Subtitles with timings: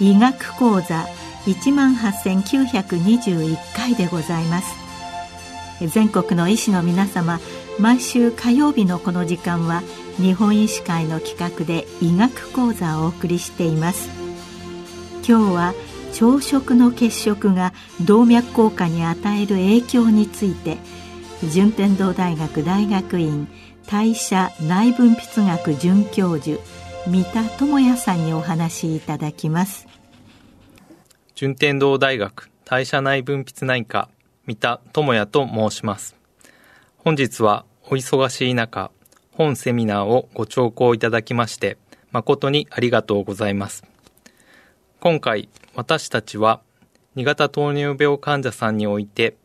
[0.00, 1.06] 医学講座
[1.46, 4.88] 一万八千九百二十一回でございます。
[5.86, 7.40] 全国の医師の皆様
[7.78, 9.82] 毎週火曜日のこの時間は
[10.18, 14.10] 日本医師会の企画で医学講座をお送りしています。
[15.26, 15.74] 今日は
[16.12, 17.72] 朝食の欠食が
[18.04, 20.78] 動脈硬化に与える影響について
[21.52, 23.46] 順天堂大学大学院
[23.86, 26.60] 代謝内分泌学准教授
[27.06, 29.86] 三田智也さんにお話しいただきます。
[31.36, 34.08] 順天堂大学代謝内分泌内科
[34.46, 36.16] 三田智也と申します。
[36.96, 38.90] 本日はお忙しい中
[39.38, 41.78] 本セミナーをご聴講いただきまして
[42.10, 43.84] 誠にありがとうございます
[45.00, 46.60] 今回私たちは
[47.16, 49.36] 2型糖尿病患者さんにおいて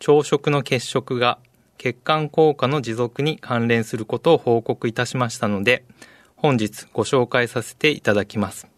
[0.00, 1.38] 朝食の欠食が
[1.78, 5.84] 血管効果の持続に関連することを報告いたしましたので
[6.36, 8.68] 本日ご紹介させていただきます。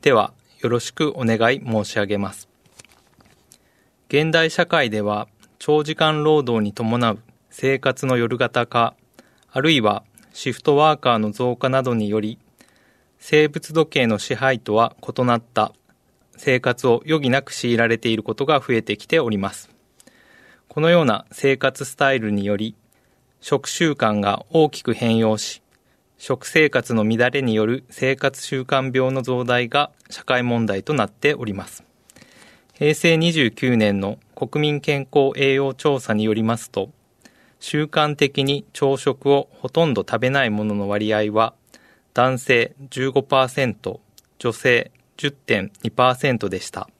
[0.00, 2.48] では、よろしくお願い申し上げます。
[4.08, 7.18] 現代社会では、長時間労働に伴う
[7.50, 8.96] 生活の夜型化、
[9.54, 12.38] あるいはシフトワーカーの増加などにより、
[13.18, 15.72] 生物時計の支配とは異なった
[16.38, 19.68] 生活を余儀なく強いられていることが増えてきております。
[20.68, 22.74] このような生活スタイルにより、
[23.42, 25.60] 食習慣が大きく変容し、
[26.16, 31.84] 食生活の乱れによる生活習慣病の増大が社会問題となっております。
[32.72, 36.88] 平成29年の国民健康栄養調査によりますと、
[37.62, 41.54] 習慣的に朝食をほとんど食べない者の割合は、
[42.12, 44.00] 男性15%、
[44.40, 46.90] 女性10.2%でした。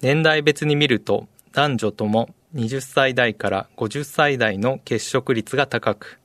[0.00, 6.20] 年代別に見ると、男女とも20歳代から50歳代の欠食率が高く、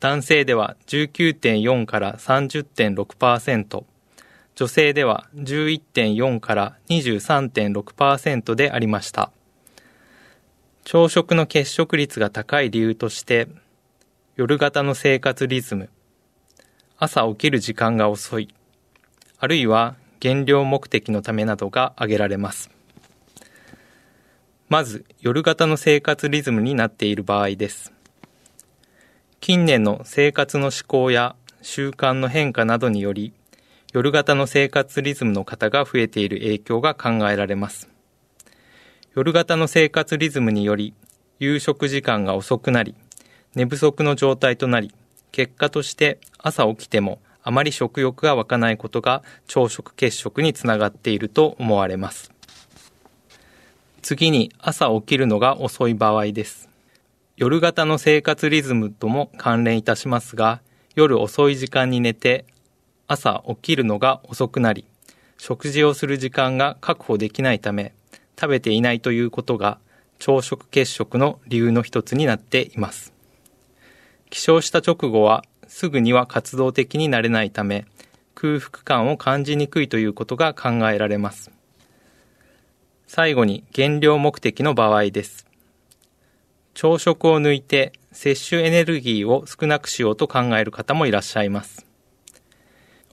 [0.00, 3.84] 男性では19.4から30.6%、
[4.56, 9.30] 女性では11.4から23.6%でありました。
[10.84, 13.48] 朝食の欠食率が高い理由として、
[14.34, 15.90] 夜型の生活リズム、
[16.98, 18.52] 朝起きる時間が遅い、
[19.38, 22.68] あるいは減量目的のためなどが挙げられます。
[24.68, 27.92] まず、夜型の生活リズムになっている場合です。
[29.40, 33.32] 近年の生活の思考や習慣の変化などにより、
[33.92, 37.91] 夜型の生活リズムの方が増えている影響が考えられます。
[39.14, 40.94] 夜型の生活リズムにより、
[41.38, 42.94] 夕食時間が遅くなり、
[43.54, 44.90] 寝不足の状態となり、
[45.32, 52.32] 結果として朝起きてもあまり食欲が湧かないことが朝食欠食につながっていると思われます。
[54.00, 56.70] 次に朝起きるのが遅い場合です。
[57.36, 60.62] 夜型の生活リズムとも関連いたしますが、
[60.94, 62.46] 夜遅い時間に寝て、
[63.08, 64.86] 朝起きるのが遅くなり、
[65.36, 67.92] 食事をする時間が確保できないため、
[68.42, 69.78] 食べていないということが
[70.18, 73.12] 朝食欠食の理由の一つになっています。
[74.30, 77.86] 起床した直後はすぐには活動的になれないため、
[78.34, 81.52] 空腹感を感じにくいということが考えられます。
[83.06, 85.46] 最後に減量目的の場合です。
[86.74, 91.86] 朝食を抜いて摂取エネルギーを少なくしようと考える方もいらっしゃいます。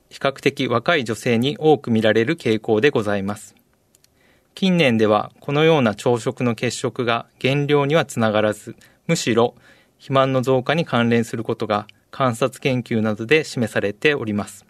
[0.10, 3.59] 比較的若い女性に多く見られる傾向でございます。
[4.60, 8.76] 近年ではこのような朝食の欠食が減量にはつながらず、
[9.08, 9.56] むしろ
[10.00, 14.66] 肥満の増加に関連することが観察研究などで示されております。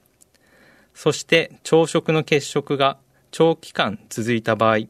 [0.93, 2.99] そして朝食の欠食が
[3.31, 4.81] 長期間続いた場合、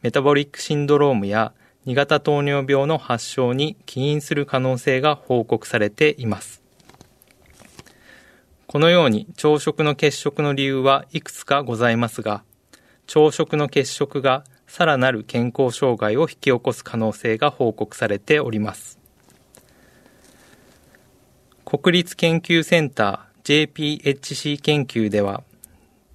[0.00, 1.52] メタボリックシンドロームや
[1.84, 6.62] 2型糖尿病の発症に起因する可能性が報告されています。
[8.66, 12.42] このように朝食の欠食の理由はいくつかございますが、
[13.06, 18.98] 朝食の欠食がさらなる健康障害を引き起こす可能性が報告されております。
[21.64, 25.42] 国立研究センター JPHC 研究では、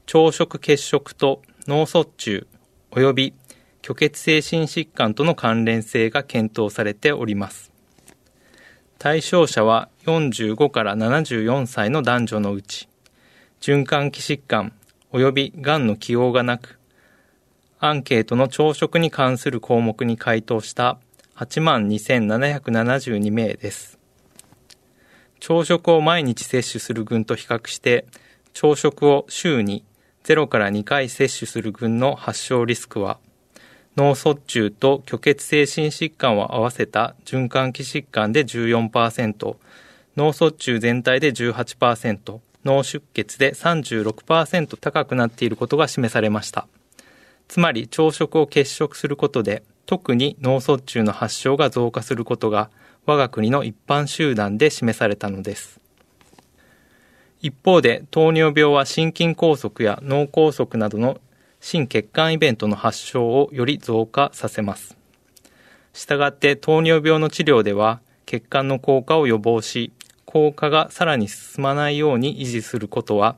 [0.05, 2.47] 朝食欠食と脳卒中
[2.91, 3.33] 及び
[3.81, 7.71] 虚血性心疾患との関連性が検討されております。
[8.99, 12.87] 対象者は45から74歳の男女のうち、
[13.59, 14.73] 循環器疾患
[15.11, 16.80] 及びがんの起用がなく、
[17.83, 20.99] アンケートの朝食に関する項目に回答した
[21.35, 23.97] 8万2772名です。
[25.39, 28.05] 朝食を毎日摂取する群と比較して
[28.53, 29.83] 朝食を週に
[30.23, 33.17] 0から2回摂取する群の発症リスクは
[33.97, 39.55] 脳卒中と虚血性心疾患を合わせた循環器疾患で14%
[40.15, 46.67] 脳卒中全体で18%脳出血で36%高くなっていることが示されました
[47.51, 52.69] つまり朝食を欠食することで特に脳卒中の発症が増加することが
[53.05, 55.81] 我が国の一般集団で示されたのです。
[57.41, 61.19] 一方で糖尿病は心筋梗塞や脳梗塞などの
[61.59, 64.95] 心血管イベントの発症をより増加させます。
[65.91, 69.91] したがって糖尿病の治療では血管の硬化を予防し、
[70.25, 73.35] 硬化がさらに進まないように維持することは、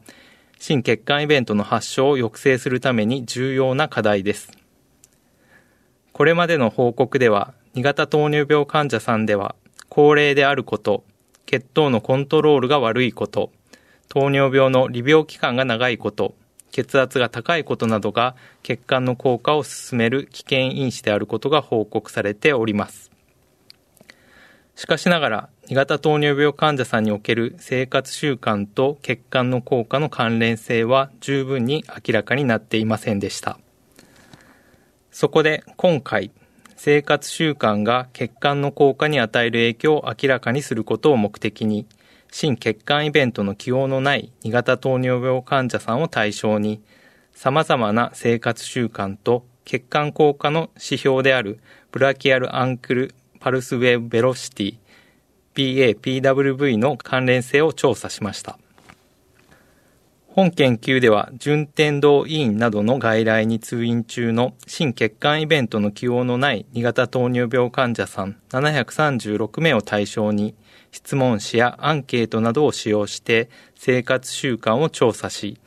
[0.65, 4.50] 心血管イベントの発症を抑制するために重要な課題です。
[6.13, 9.56] これまでの報告では、2型糖尿病患者さんでは、
[9.89, 11.04] 高齢であること、
[11.45, 13.51] 血糖のコントロールが悪いこと、
[14.07, 16.33] 糖尿病の利病期間が長いこと、
[16.71, 23.12] 血圧が高いことなどが血管の硬化を進める危険因子であることが報告されております。
[24.75, 33.57] しかしながら、2型糖尿病患者さんにおける生活習慣と血管の効果の関連性は十分に明らかになっていませんでした。
[35.10, 36.31] そこで今回、
[36.75, 41.86] 生活習慣が血管の効果に与える影響を明らかにすることを目的に、
[42.30, 46.81] 心血管イベントの起用のない2型糖尿病患者さんを対象に、
[47.33, 51.60] 様々な生活習慣と血管効果の指標である
[51.94, 54.82] ブラキアルアンクルパルスウェーブベロシティ
[55.55, 58.57] BAPWV の関連性を調査しました。
[60.27, 70.55] 本研究では、順天堂委員などの外来に通院中の心血管イベントの起用のない2型糖尿病患者さん736名を対象に、
[70.91, 75.59] 質問紙やアンケートなどを使用して生活習慣を調査し、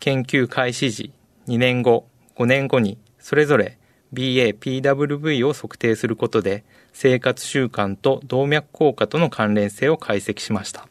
[0.00, 1.12] 研究開始時、
[1.48, 2.06] 2年後、
[2.36, 3.78] 5年後にそれぞれ
[4.14, 10.88] BAPWV を測定することで生活習慣と動脈硬化との関連性を解析しました。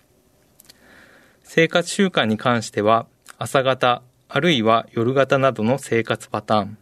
[1.44, 3.06] 生活習慣に関しては、
[3.38, 6.78] 朝型、あるいは夜型などの生活パターン、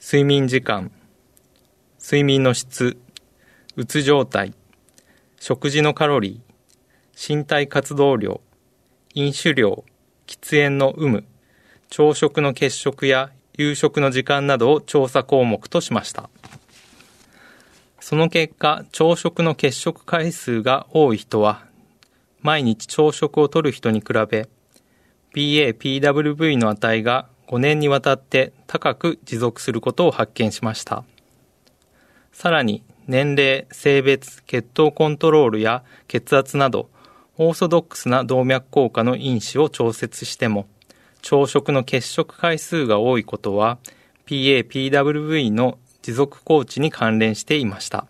[0.00, 0.90] 睡眠時間、
[2.02, 2.96] 睡眠の質、
[3.76, 4.54] うつ状態、
[5.38, 8.40] 食事のカロリー、身体活動量、
[9.14, 9.84] 飲酒量、
[10.26, 11.24] 喫煙の有無、
[11.88, 16.30] 朝食の欠食や夕食の時間などを調査項目としました。
[18.08, 21.64] その結果、朝食の欠食回数が多い人は
[22.40, 24.48] 毎日朝食をとる人に比べ
[25.34, 31.02] BAPWV の値が5年にわたって高く持続することを発見しました
[32.30, 36.88] さらに年齢、性別、血糖コントロールや血圧など
[37.38, 40.68] オーソドックスな動脈硬化の因子を調節しても
[41.28, 43.78] 朝食の欠食回数が多いことは
[44.26, 48.06] PAPWV の持続コーチに関連していました。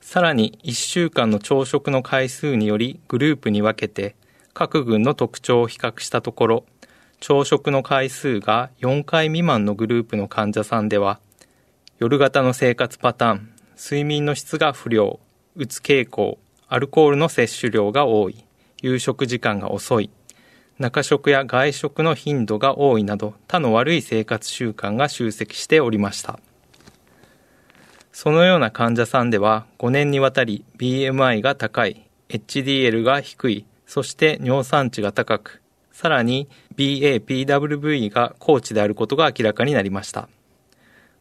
[0.00, 4.14] さらに1週間の朝食の回数によりグループに分けて
[4.54, 6.64] 各群の特徴を比較したところ
[7.18, 11.18] 朝食の回数が4回未満のグループの患者さんでは
[11.98, 15.18] 夜型の生活パターン睡眠の質が不良
[15.56, 16.38] うつ傾向
[16.68, 18.44] アルコールの摂取量が多い
[18.82, 20.10] 夕食時間が遅い
[20.80, 26.40] 中食や外食の頻度が多いなど他の悪い生活習慣が集積しておりました
[28.12, 40.28] そのような患者さんでは5年にわたり BMI が高い、HDL が低い、そして尿酸値が高く、さらに BAPWV が高値であることが明らかになりました。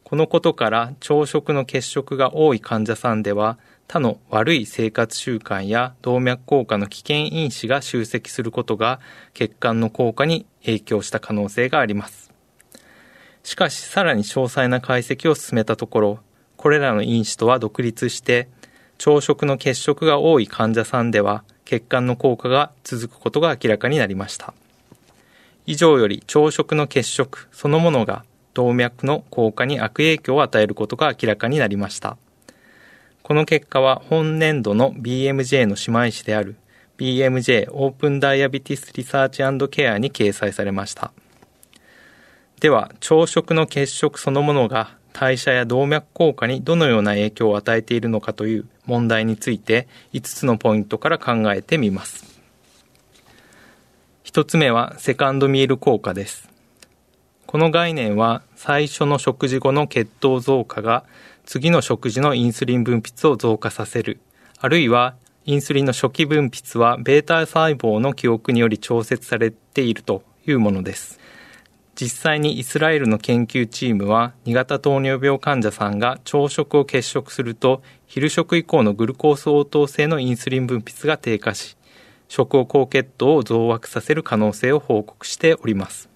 [0.03, 3.59] このことから朝食の欠食が多い患者さんでは
[3.89, 9.01] 他の悪い生活習慣や動脈硬化の危険因子が集積することが
[9.33, 12.29] 血管の効果に影響した可能性があります。
[13.43, 16.19] しかしさらに詳細な解析を進めたところ
[16.55, 18.47] これらの因子とは独立して
[18.99, 24.53] 朝食の欠食が多い患者さんでは血管の効果が続くことが明らかになりました
[25.65, 32.17] 以上より朝食の欠食そのものが動脈の効果に悪影響を与えることが明らかになりました
[33.23, 36.55] この結果は本年度の BMJ の姉妹誌である
[36.97, 41.11] BMJ オープンダイアビティスリサーチケアに掲載されました
[42.59, 52.39] では朝食の欠食そのものが代謝や動脈硬化にどのような影響を与えているのかという問題について5つのポイントから考えてみます。
[54.23, 56.49] 1つ目はセカンドミール効果です。
[57.47, 61.03] この概念は最初の食事後の血糖増加が
[61.51, 64.19] 次の食事のインスリン分泌を増加させる、
[64.59, 65.15] あるいは
[65.45, 71.19] インスリンの初期分泌は β 細胞の記憶により調節されているというものです。
[71.95, 81.77] 実際にイスラエルの研究チームは2型糖尿病患者さんが朝食を欠食すると昼食以降のグルコース応答性のインスリン分泌が低下し
[82.27, 86.08] 食後高血糖を増悪させる可能性を報告しております。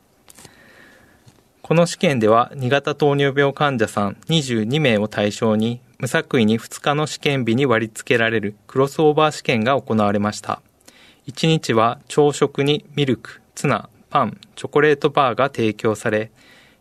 [1.64, 10.62] この試験では2型糖尿病患者さん22名を対象に無作為に2日の試験日に割り付けられるクロスオーバー試験が行われました
[11.28, 16.30] 1日は朝食にミルクツナパン、チョコレートバーが提供され、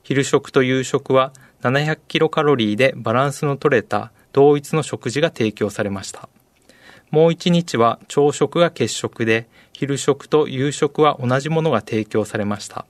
[0.02, 6.28] 昼食と夕食は700キロカロリーでバランスの取れた同一の食事が提供されました。
[7.10, 12.84] もう一日は朝食が欠食で、昼食と夕食は同じものが提供されました。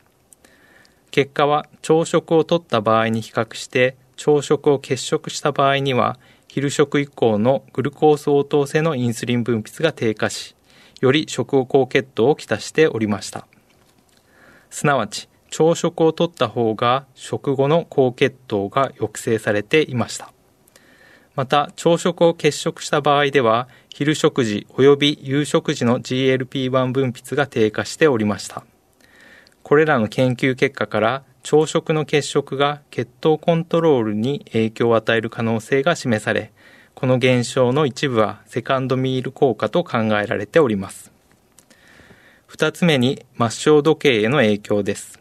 [1.12, 10.56] 結果は朝食をとった場合に比較して、朝食を欠食した場合には、昼食以降のグルコース応答性のインスリン分泌が低下し、
[11.00, 13.46] より食後高血糖をきたしておりました。
[14.72, 20.32] すなわち朝食をとった方が食後の高血糖が抑制されていました
[21.34, 28.64] また朝食を欠食した場合では昼食時及び夕食時の GLP-1 分泌が低下しておりました
[29.72, 36.52] これらの研究結果から朝食の欠食が血糖コントロールに影響を与える可能性が示され
[36.94, 41.10] この現象の一部はセカンドミール効果と考えられております
[42.46, 45.18] 二つ目に末梢時計への影響です。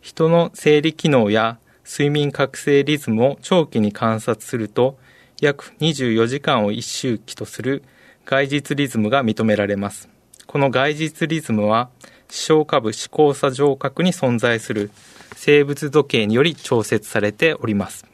[0.00, 4.96] 人の生理機能や睡眠覚醒リズムを長期に観察すると、
[5.40, 7.82] 約24時間を一周期とする
[8.24, 10.08] 外実リズムが認められます。
[10.46, 11.90] この外実リズムは、
[12.32, 14.90] 視床下部指向差上核に存在する
[15.36, 18.06] 生物時計により調節されております。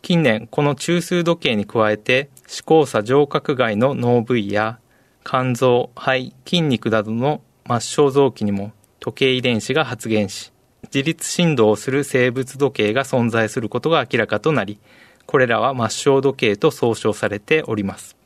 [0.00, 4.78] 近年、この中枢時計に加えて、指向差上核外の脳部位や
[5.22, 10.50] 肝臓、肺、筋肉などの末梢臓器にも時計遺伝子が発現し、
[10.84, 14.78] 自律振動をする生物時計が存在することが明らかとなり、
[15.26, 18.16] これらは末梢時計と総称されております。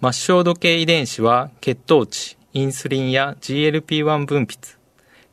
[0.00, 4.76] 末梢時計遺伝子は血糖値、インスリンや GLP-1 分泌、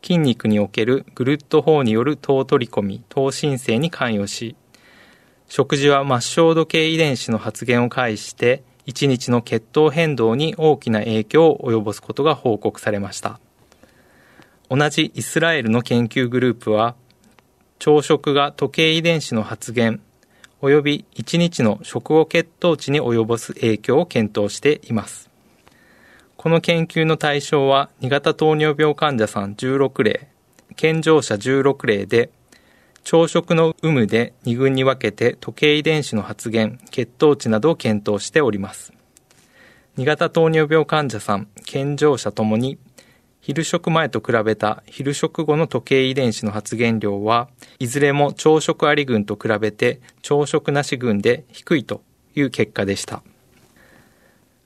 [0.01, 4.55] 筋肉におけるグルット法による糖取り込み、糖申請に関与し、
[5.49, 13.41] 食事は末梢時計遺伝子の発現を介して1日の血糖変動に大きな影響を及ぼすことが報告されました。
[14.69, 16.95] 同じイスラエルの研究グループは
[17.79, 19.99] 朝食が時計遺伝子の発現
[20.61, 25.28] 及び1日の食後血糖値に及ぼす影響を検討しています。
[26.41, 30.29] この研究の対象は2型糖尿病患者さん16例
[30.77, 32.29] 健常者16例で
[33.03, 38.93] 朝食の有無で2群に分けて時計遺伝子の発現、血糖値などを検討しております。
[39.98, 42.79] 2型糖尿病患者さん、健常者ともに、
[43.41, 52.01] 昼食前と比べた昼食後の時計遺伝子の発現量はいずれも朝食あり群と比べて朝食なし群で低いと
[52.34, 53.24] いう結果でした。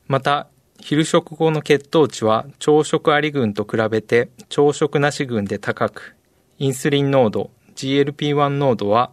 [0.08, 0.50] また、
[0.86, 6.18] 昼食後の血糖値は朝食あり群と比べて朝食なし群で高く、
[6.60, 9.12] インスリン濃度、GLP-1 濃度は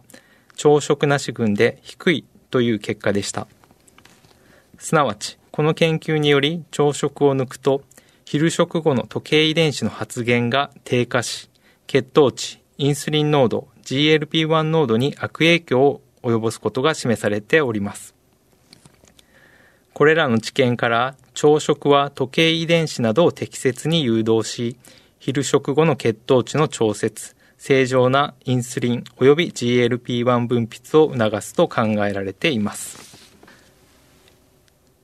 [0.57, 3.47] 朝食なし群で低いという結果でした。
[4.79, 7.83] すなわち、この研究により朝食を抜くと
[8.25, 11.49] 昼食後の時計遺伝子の発現が低下し、
[11.87, 18.13] 血糖値、インスリン濃度、GLP-1 濃度に悪影響を及ぼすことが示されております。
[19.93, 24.77] これらの知見から朝食は時計遺伝子などを適切に誘導し、
[25.19, 33.11] 昼食後の血糖値の調節、正常なインスリン及び GLP-1 分泌を促すと考えられています。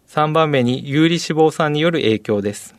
[0.09, 2.73] 3番目に有利脂肪酸による影響です。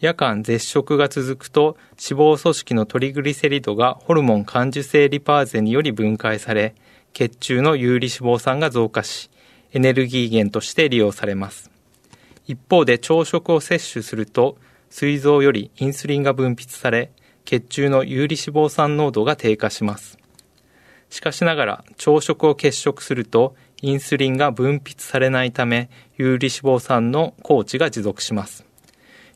[0.00, 6.74] 夜間絶食が続くと脂肪組織のトリグリセリドがホルモン感受性リパーゼにより分解され、
[7.12, 9.30] 血中の有利脂肪酸が増加し、
[9.74, 11.70] エネルギー源として利用されます。
[12.46, 14.56] 一方で朝食を摂取すると、
[14.88, 17.10] 膵臓よりインスリンが分泌され、
[17.44, 20.16] 血中の有利脂肪酸濃度が低下します。
[21.10, 28.64] しかしながら朝食を欠食するとインスリンが分泌されないため有利脂肪酸の高知が持続します。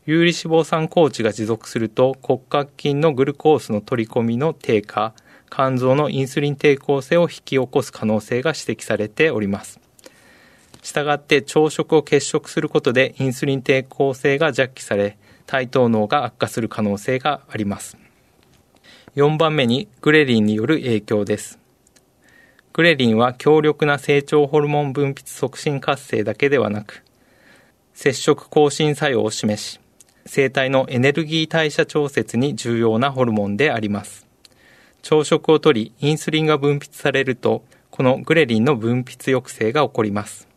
[0.07, 5.15] 有利脂肪酸高知が持続すると骨格筋のグルコースの取り込みの低下、
[5.51, 9.81] 肝臓のインスリン抵抗性を引き起こす可能性が指摘されております。
[10.89, 17.99] したがって朝食を欠食することでインスリン抵抗性が弱気され、対等脳が悪化する可能性があります。
[19.15, 21.59] 4番目にグレリンによる影響です。
[22.73, 27.05] グレリンは強力な成長ホルモン分泌促進活性だけではなく、
[27.93, 29.81] 接触更新作用を示し、
[30.25, 34.27] 生体のエネルギー代謝調節に重要なホルモンであります。
[35.03, 40.48] 朝食をとり、インスリンが分泌されると、このグレリンの分泌抑制が起こります。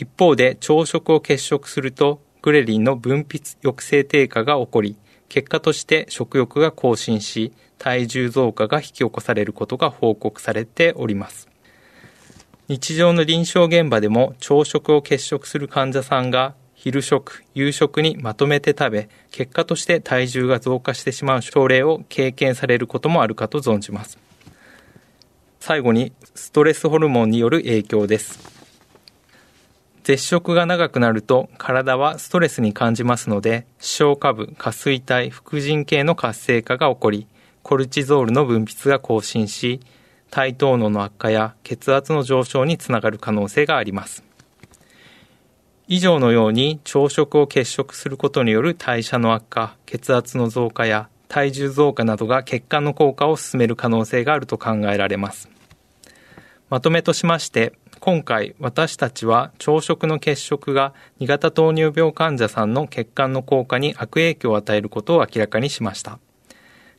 [0.00, 4.96] 一方で、朝食を欠食すると、グレリンの分泌抑制低下が起こり、
[5.28, 11.50] 結果として食欲が更新し、体重増加が引き起こされることが報告されております。
[12.68, 24.18] 日常の臨床現場でも朝食を欠食する患者さんが昼食、夕食にまとめて食べ、結果として体重が増加してしまう症例を経験されることもあるかと存じます。
[25.58, 28.59] 最後に、ストレスホルモンによる影響です。
[30.10, 37.28] 絶食が長くなると体はストレスに感じますので、視床下部、下垂体、副腎系の活性化が起こり、
[37.62, 39.78] コルチゾールの分泌が更新し、
[40.28, 44.24] 体糖能の悪化や血圧の上昇につながる可能性があります。
[45.86, 55.48] 以上のように朝食を欠食することによる代謝の悪化、血圧の増加や体重増加などが血管の効果を進める可能性があると考えられます。
[56.70, 66.20] まとめとしまして、今回私たちは朝食の欠食が2型糖尿病患者さんの血管の効果に悪影響を与えることを明らかにしました。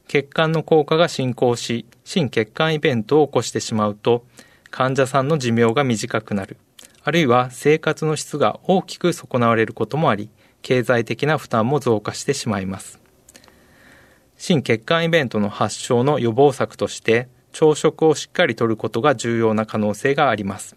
[0.10, 4.26] 血管の効果が進行し、心血管イベントを起こしてしまうと、
[4.72, 6.58] 患者さんの寿命が短くなる。
[7.06, 10.30] あるいは生活の質が大きく損なわれることもあり、
[10.64, 13.00] 経済的な負担も増加してしまいます。
[14.36, 20.76] 心血管イベントの発症の予防策として、朝食をしっかりとることが重要な可能性があります。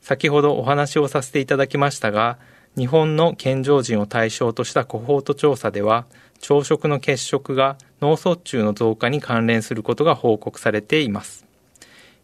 [0.00, 2.38] 先ほどお話をさせていただきましたが、
[2.76, 6.06] 日本の健常人を対象としたコホート調査では、
[6.40, 11.46] 朝食の欠食が脳卒中の増加に関連することが報告されています。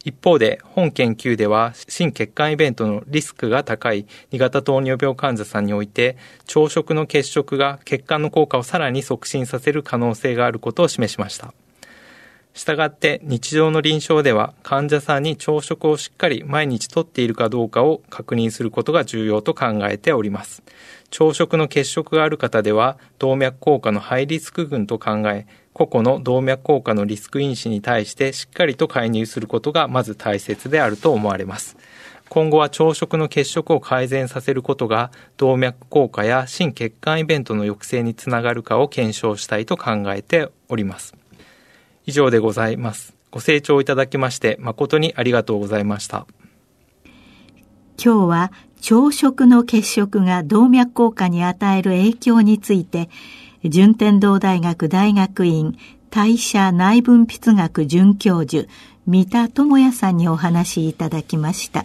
[0.04, 11.52] 一方で、本研究では、心血管イベントのリスクが高い2型糖尿病患者さんにおいて、朝食の欠食が血管の効果をさらに促進させる可能性があることを示しました。
[12.54, 20.62] したがって日常の臨床では患者さんに朝食をしっかり毎日とっているかどうかを確認することが重要と考えております。
[21.10, 31.76] 朝食の欠食がある方では動脈硬化のハイリスク群と考え、個々の動脈硬化のリスク因子に対してしっかりと介入することがまず大切であると思われます。
[32.28, 41.14] 今後は朝食の欠食を改善させることが動脈硬化や心血管イベントの抑制につながるかを検証したいと考えております。
[42.08, 43.14] 以上でございます。
[43.30, 46.26] ご清聴いただきまして誠にありがとうございました。
[48.02, 53.10] 今日は朝食の欠食が動脈硬化に与える影響について
[53.62, 55.76] 順天堂大学大学院
[56.08, 58.66] 代謝内分泌学准教授
[59.06, 61.84] 三田智也さんにお話しいただきました。